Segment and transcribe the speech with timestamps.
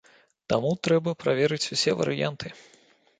[0.53, 2.47] Таму трэба праверыць усе варыянты.